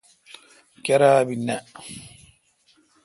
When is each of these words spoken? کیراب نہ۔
کیراب 0.83 1.27
نہ۔ 1.45 1.57